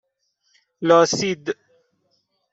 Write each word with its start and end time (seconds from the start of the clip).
لاسید 0.81 1.55